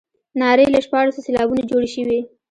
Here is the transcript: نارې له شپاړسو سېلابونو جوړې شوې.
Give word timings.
نارې 0.39 0.65
له 0.73 0.79
شپاړسو 0.85 1.23
سېلابونو 1.27 1.63
جوړې 1.71 1.89
شوې. 1.95 2.19